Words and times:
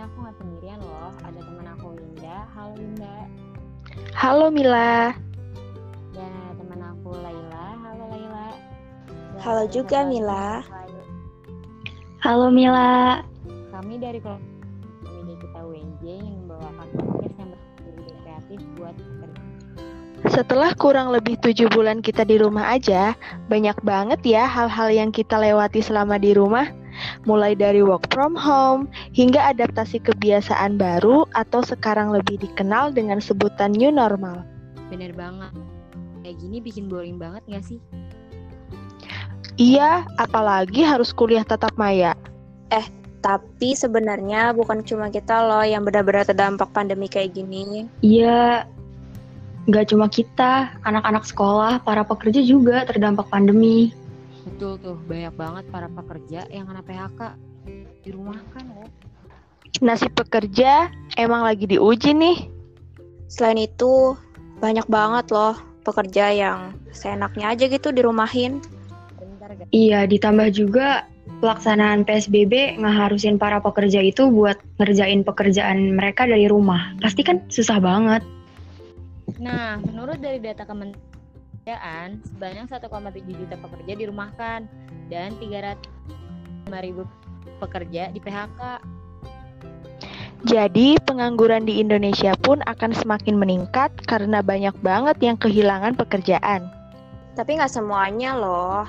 ini 0.00 0.08
aku 0.08 0.24
nggak 0.24 0.36
sendirian 0.40 0.80
loh. 0.80 1.12
Ada 1.28 1.40
teman 1.44 1.66
aku 1.76 1.86
Winda. 1.92 2.36
Halo 2.56 2.72
Winda. 2.80 3.16
Halo 4.16 4.46
Mila. 4.48 5.12
Dan 6.16 6.30
ada 6.40 6.52
teman 6.56 6.80
aku 6.88 7.08
Laila. 7.20 7.66
Halo 7.84 8.04
Laila. 8.08 8.48
Dan 9.12 9.40
Halo 9.44 9.62
juga, 9.68 9.98
Mila. 10.08 10.64
Halo 12.24 12.48
Mila. 12.48 13.20
Kami 13.76 14.00
dari 14.00 14.24
kelompok 14.24 14.48
media 15.04 15.36
kita 15.36 15.60
UNJ 15.68 16.04
yang 16.16 16.36
membawakan 16.48 16.88
podcast 16.96 17.36
yang 17.36 17.50
berbeda 17.84 18.16
kreatif 18.24 18.60
buat. 18.80 18.96
Setelah 20.32 20.72
kurang 20.80 21.12
lebih 21.12 21.36
tujuh 21.44 21.68
bulan 21.76 22.00
kita 22.00 22.24
di 22.24 22.40
rumah 22.40 22.72
aja, 22.72 23.12
banyak 23.52 23.76
banget 23.84 24.24
ya 24.24 24.48
hal-hal 24.48 24.88
yang 24.88 25.12
kita 25.12 25.36
lewati 25.36 25.84
selama 25.84 26.16
di 26.16 26.32
rumah. 26.32 26.79
Mulai 27.28 27.52
dari 27.52 27.84
work 27.84 28.08
from 28.08 28.32
home, 28.32 28.88
hingga 29.12 29.52
adaptasi 29.52 30.00
kebiasaan 30.00 30.80
baru 30.80 31.28
atau 31.36 31.60
sekarang 31.60 32.14
lebih 32.16 32.40
dikenal 32.40 32.96
dengan 32.96 33.20
sebutan 33.20 33.76
new 33.76 33.92
normal. 33.92 34.40
Bener 34.88 35.12
banget. 35.12 35.52
Kayak 36.24 36.36
gini 36.40 36.56
bikin 36.64 36.88
boring 36.88 37.20
banget 37.20 37.44
gak 37.48 37.64
sih? 37.64 37.80
Iya, 39.60 40.08
apalagi 40.16 40.80
harus 40.80 41.12
kuliah 41.12 41.44
tatap 41.44 41.76
maya. 41.76 42.16
Tapi 43.20 43.76
sebenarnya 43.76 44.56
bukan 44.56 44.80
cuma 44.80 45.12
kita 45.12 45.44
loh 45.44 45.60
yang 45.60 45.84
benar-benar 45.84 46.24
terdampak 46.24 46.72
pandemi 46.72 47.04
kayak 47.04 47.36
gini. 47.36 47.84
Iya, 48.00 48.64
nggak 49.68 49.92
cuma 49.92 50.08
kita, 50.08 50.72
anak-anak 50.88 51.28
sekolah, 51.28 51.84
para 51.84 52.00
pekerja 52.00 52.40
juga 52.40 52.88
terdampak 52.88 53.28
pandemi. 53.28 53.92
Betul 54.46 54.80
tuh, 54.80 54.96
banyak 55.04 55.34
banget 55.36 55.64
para 55.68 55.88
pekerja 55.92 56.40
yang 56.48 56.64
kena 56.68 56.82
PHK. 56.84 57.20
Di 58.00 58.10
rumah 58.12 58.40
kan 58.56 58.64
loh. 58.72 58.88
Nasib 59.84 60.12
pekerja 60.16 60.88
emang 61.16 61.44
lagi 61.44 61.68
diuji 61.68 62.16
nih. 62.16 62.38
Selain 63.30 63.60
itu, 63.60 64.16
banyak 64.60 64.84
banget 64.90 65.32
loh 65.32 65.56
pekerja 65.80 66.28
yang 66.32 66.76
seenaknya 66.92 67.52
aja 67.56 67.64
gitu 67.68 67.88
dirumahin. 67.92 68.60
Iya, 69.72 70.06
ditambah 70.06 70.52
juga 70.52 71.08
pelaksanaan 71.40 72.04
PSBB 72.04 72.76
ngeharusin 72.78 73.40
para 73.40 73.58
pekerja 73.58 74.04
itu 74.04 74.28
buat 74.28 74.60
ngerjain 74.76 75.24
pekerjaan 75.24 75.96
mereka 75.96 76.28
dari 76.28 76.46
rumah. 76.46 76.92
Pasti 77.00 77.24
kan 77.24 77.40
susah 77.48 77.80
banget. 77.80 78.22
Nah, 79.40 79.80
menurut 79.80 80.20
dari 80.20 80.36
data 80.42 80.68
Kementerian, 80.68 81.09
sebanyak 82.24 82.66
1,7 82.66 83.20
juta 83.36 83.56
pekerja 83.60 83.92
dirumahkan 83.94 84.60
dan 85.12 85.36
305 85.38 86.70
ribu 86.80 87.02
pekerja 87.60 88.08
di 88.10 88.18
PHK. 88.18 88.80
Jadi, 90.48 90.96
pengangguran 91.04 91.68
di 91.68 91.84
Indonesia 91.84 92.32
pun 92.40 92.64
akan 92.64 92.96
semakin 92.96 93.36
meningkat 93.36 93.92
karena 94.08 94.40
banyak 94.40 94.72
banget 94.80 95.20
yang 95.20 95.36
kehilangan 95.36 95.92
pekerjaan. 96.00 96.64
Tapi 97.36 97.60
nggak 97.60 97.68
semuanya 97.68 98.40
loh. 98.40 98.88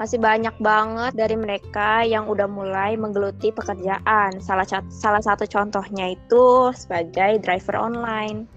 Masih 0.00 0.16
banyak 0.16 0.56
banget 0.60 1.12
dari 1.12 1.36
mereka 1.36 2.04
yang 2.08 2.28
udah 2.28 2.48
mulai 2.48 2.96
menggeluti 2.96 3.52
pekerjaan. 3.52 4.40
Salah, 4.40 4.64
salah 4.88 5.20
satu 5.20 5.44
contohnya 5.44 6.16
itu 6.16 6.72
sebagai 6.72 7.40
driver 7.44 7.76
online. 7.76 8.48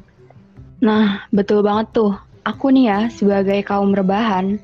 Nah, 0.80 1.28
betul 1.36 1.64
banget 1.64 1.92
tuh. 1.92 2.29
Aku 2.50 2.74
nih 2.74 2.90
ya, 2.90 3.00
sebagai 3.14 3.62
kaum 3.62 3.94
rebahan, 3.94 4.58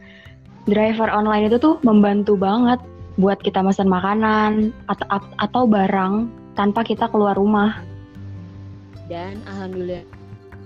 driver 0.66 1.06
online 1.14 1.54
itu 1.54 1.62
tuh 1.62 1.78
membantu 1.86 2.34
banget 2.34 2.82
buat 3.22 3.38
kita 3.46 3.62
pesan 3.62 3.86
makanan 3.86 4.74
atau, 4.90 5.06
atau 5.38 5.64
barang 5.70 6.26
tanpa 6.58 6.82
kita 6.82 7.06
keluar 7.14 7.38
rumah. 7.38 7.78
Dan 9.06 9.38
alhamdulillah 9.46 10.02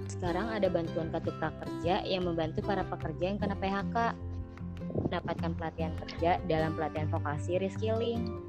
sekarang 0.08 0.48
ada 0.48 0.72
bantuan 0.72 1.12
kartu 1.12 1.36
prakerja 1.44 2.08
yang 2.08 2.24
membantu 2.24 2.64
para 2.64 2.88
pekerja 2.88 3.36
yang 3.36 3.40
kena 3.44 3.56
PHK 3.60 3.96
mendapatkan 5.04 5.52
pelatihan 5.60 5.94
kerja 6.00 6.32
dalam 6.48 6.72
pelatihan 6.80 7.12
vokasi 7.12 7.60
reskilling. 7.60 8.49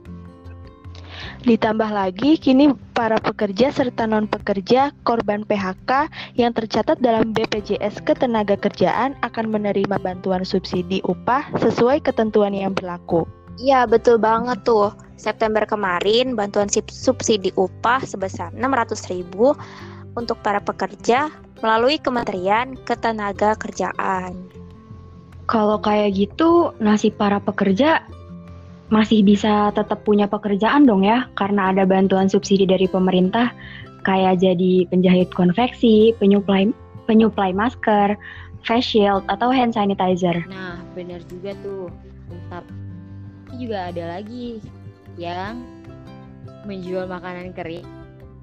Ditambah 1.40 1.88
lagi, 1.88 2.36
kini 2.36 2.76
para 2.92 3.16
pekerja 3.16 3.72
serta 3.72 4.04
non-pekerja 4.04 4.92
korban 5.08 5.40
PHK 5.48 6.12
yang 6.36 6.52
tercatat 6.52 7.00
dalam 7.00 7.32
BPJS 7.32 8.04
Ketenagakerjaan 8.04 9.16
akan 9.24 9.46
menerima 9.48 9.96
bantuan 10.04 10.44
subsidi 10.44 11.00
upah 11.08 11.48
sesuai 11.56 12.04
ketentuan 12.04 12.52
yang 12.52 12.76
berlaku. 12.76 13.24
Iya, 13.56 13.88
betul 13.88 14.20
banget 14.20 14.68
tuh. 14.68 14.92
September 15.16 15.64
kemarin, 15.64 16.36
bantuan 16.36 16.68
sip- 16.68 16.92
subsidi 16.92 17.56
upah 17.56 18.04
sebesar 18.04 18.52
600.000 18.52 19.08
ribu 19.16 19.56
untuk 20.20 20.36
para 20.44 20.60
pekerja 20.60 21.32
melalui 21.64 21.96
Kementerian 21.96 22.76
Ketenagakerjaan. 22.84 24.36
Kalau 25.48 25.80
kayak 25.80 26.14
gitu, 26.20 26.76
nasib 26.78 27.16
para 27.16 27.40
pekerja 27.40 28.04
masih 28.90 29.22
bisa 29.22 29.70
tetap 29.72 30.02
punya 30.02 30.26
pekerjaan 30.26 30.84
dong 30.84 31.06
ya, 31.06 31.30
karena 31.38 31.70
ada 31.70 31.86
bantuan 31.86 32.26
subsidi 32.26 32.66
dari 32.66 32.90
pemerintah, 32.90 33.54
kayak 34.02 34.42
jadi 34.42 34.86
penjahit 34.90 35.30
konveksi, 35.30 36.12
penyuplai 36.18 36.74
penyuplai 37.06 37.50
masker, 37.50 38.14
face 38.62 38.86
shield, 38.94 39.26
atau 39.26 39.50
hand 39.50 39.74
sanitizer. 39.74 40.46
Nah, 40.46 40.78
benar 40.94 41.22
juga 41.26 41.54
tuh. 41.62 41.90
Tapi 42.50 43.54
juga 43.58 43.90
ada 43.90 44.18
lagi 44.18 44.62
yang 45.18 45.58
menjual 46.66 47.10
makanan 47.10 47.50
kering 47.50 47.86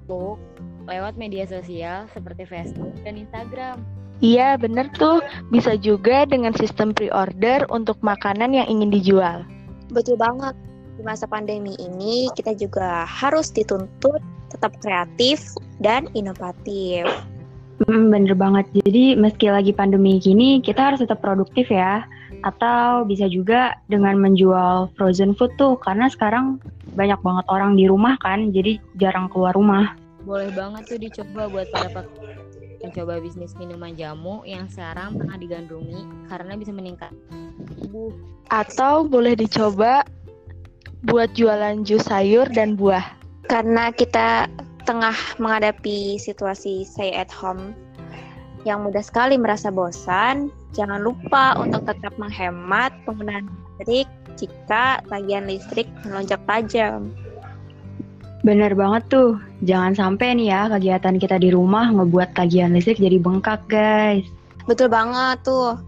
untuk 0.04 0.36
lewat 0.84 1.16
media 1.16 1.44
sosial 1.48 2.08
seperti 2.12 2.44
Facebook 2.44 2.92
dan 3.04 3.20
Instagram. 3.20 3.80
Iya, 4.18 4.58
bener 4.58 4.90
tuh. 4.98 5.22
Bisa 5.48 5.78
juga 5.78 6.26
dengan 6.26 6.50
sistem 6.56 6.90
pre-order 6.90 7.64
untuk 7.70 8.00
makanan 8.02 8.52
yang 8.52 8.66
ingin 8.66 8.90
dijual. 8.90 9.46
Betul 9.92 10.20
banget. 10.20 10.54
Di 10.98 11.02
masa 11.06 11.30
pandemi 11.30 11.78
ini, 11.78 12.26
kita 12.34 12.58
juga 12.58 13.06
harus 13.06 13.54
dituntut 13.54 14.18
tetap 14.50 14.74
kreatif 14.82 15.54
dan 15.78 16.10
inovatif. 16.16 17.06
Hmm, 17.86 18.10
bener 18.10 18.34
banget. 18.34 18.66
Jadi 18.82 19.14
meski 19.14 19.46
lagi 19.46 19.70
pandemi 19.70 20.18
gini, 20.18 20.58
kita 20.58 20.90
harus 20.90 20.98
tetap 20.98 21.22
produktif 21.22 21.70
ya. 21.70 22.02
Atau 22.42 23.06
bisa 23.06 23.30
juga 23.30 23.78
dengan 23.86 24.18
menjual 24.18 24.90
frozen 24.98 25.34
food 25.38 25.54
tuh, 25.58 25.78
karena 25.86 26.10
sekarang 26.10 26.58
banyak 26.98 27.18
banget 27.22 27.46
orang 27.46 27.78
di 27.78 27.86
rumah 27.86 28.18
kan, 28.18 28.50
jadi 28.50 28.82
jarang 28.98 29.30
keluar 29.30 29.54
rumah. 29.54 29.94
Boleh 30.26 30.50
banget 30.50 30.82
tuh 30.90 30.98
dicoba 30.98 31.46
buat 31.46 31.70
para 31.70 32.02
pekerja 32.78 32.86
yang 32.86 32.92
coba 32.94 33.18
bisnis 33.18 33.52
minuman 33.58 33.92
jamu 33.98 34.46
yang 34.46 34.70
sekarang 34.70 35.18
tengah 35.18 35.36
digandrungi 35.38 36.02
karena 36.30 36.54
bisa 36.54 36.70
meningkat 36.70 37.12
tubuh. 37.74 38.14
Atau 38.54 39.10
boleh 39.10 39.34
dicoba 39.34 40.06
buat 41.10 41.34
jualan 41.34 41.82
jus 41.82 42.06
sayur 42.06 42.46
dan 42.54 42.78
buah. 42.78 43.02
Karena 43.50 43.90
kita 43.90 44.46
tengah 44.86 45.16
menghadapi 45.42 46.16
situasi 46.16 46.86
stay 46.86 47.12
at 47.12 47.28
home 47.28 47.74
yang 48.66 48.84
mudah 48.84 49.02
sekali 49.02 49.38
merasa 49.38 49.70
bosan, 49.70 50.50
jangan 50.74 51.00
lupa 51.00 51.56
untuk 51.56 51.86
tetap 51.86 52.12
menghemat 52.18 52.92
penggunaan 53.06 53.46
listrik 53.78 54.08
jika 54.38 55.00
tagihan 55.06 55.46
listrik 55.46 55.88
melonjak 56.04 56.40
tajam. 56.46 57.14
Bener 58.46 58.72
banget 58.78 59.02
tuh, 59.10 59.38
jangan 59.66 59.94
sampai 59.98 60.38
nih 60.38 60.54
ya 60.54 60.60
kegiatan 60.70 61.16
kita 61.18 61.36
di 61.42 61.50
rumah 61.50 61.90
ngebuat 61.90 62.38
tagihan 62.38 62.70
listrik 62.70 63.02
jadi 63.02 63.18
bengkak 63.18 63.60
guys. 63.66 64.24
Betul 64.70 64.90
banget 64.90 65.42
tuh. 65.42 65.78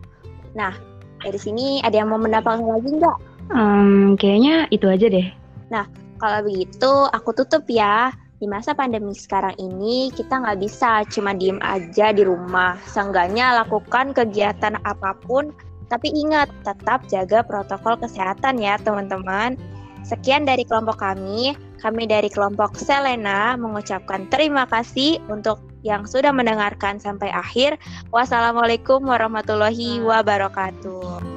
Nah, 0.59 0.75
dari 1.23 1.39
sini 1.39 1.79
ada 1.87 2.03
yang 2.03 2.11
mau 2.11 2.19
mendapatkan 2.19 2.67
lagi 2.67 2.91
nggak? 2.91 3.19
Hmm, 3.51 4.19
kayaknya 4.19 4.67
itu 4.75 4.87
aja 4.91 5.07
deh. 5.07 5.41
Kalau 6.21 6.45
begitu, 6.45 6.93
aku 7.17 7.33
tutup 7.33 7.65
ya. 7.65 8.13
Di 8.41 8.49
masa 8.49 8.77
pandemi 8.77 9.17
sekarang 9.17 9.57
ini, 9.57 10.13
kita 10.13 10.37
nggak 10.37 10.61
bisa 10.61 11.05
cuma 11.09 11.33
diem 11.33 11.57
aja 11.65 12.13
di 12.13 12.25
rumah. 12.25 12.77
Seenggaknya 12.89 13.57
lakukan 13.65 14.13
kegiatan 14.13 14.77
apa 14.85 15.17
pun, 15.25 15.49
tapi 15.89 16.13
ingat, 16.13 16.53
tetap 16.61 17.09
jaga 17.09 17.41
protokol 17.41 17.97
kesehatan 18.01 18.61
ya 18.61 18.77
teman-teman. 18.81 19.57
Sekian 20.05 20.45
dari 20.45 20.65
kelompok 20.69 21.01
kami. 21.01 21.57
Kami 21.81 22.05
dari 22.05 22.29
kelompok 22.29 22.77
Selena 22.77 23.57
mengucapkan 23.57 24.29
terima 24.29 24.69
kasih 24.69 25.17
untuk 25.33 25.61
yang 25.81 26.05
sudah 26.05 26.31
mendengarkan 26.31 27.01
sampai 27.01 27.33
akhir. 27.33 27.81
Wassalamualaikum 28.13 29.01
warahmatullahi 29.01 30.05
wabarakatuh. 30.05 31.30